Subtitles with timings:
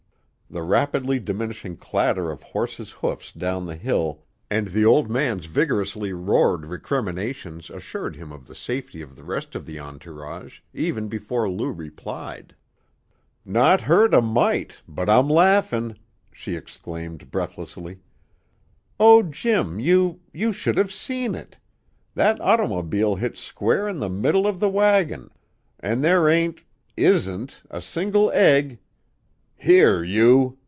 [0.53, 6.11] The rapidly diminishing clatter of horses' hoofs down the hill, and the old man's vigorously
[6.11, 11.49] roared recriminations assured him of the safety of the rest of the entourage even before
[11.49, 12.53] Lou replied.
[13.45, 15.97] "Not hurt a mite, but I'm laughin'!"
[16.33, 17.99] she exclaimed breathlessly.
[18.99, 21.59] "Oh, Jim, you you should have seen it.
[22.13, 25.29] That ottermobile hit square in the middle of the wagon,
[25.79, 26.65] and there ain't
[26.97, 28.79] isn't a single egg"
[29.63, 30.57] "Here, you!"